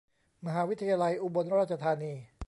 [0.45, 2.13] มหาวิทยาลัยอุบลราชธานี